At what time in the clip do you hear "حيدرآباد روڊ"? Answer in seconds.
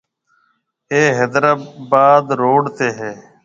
1.17-2.63